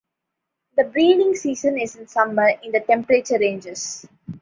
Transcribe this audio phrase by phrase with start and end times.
[0.77, 4.07] The breeding season is in summer in the temperate ranges.